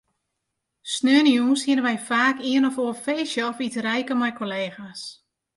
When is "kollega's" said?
4.39-5.01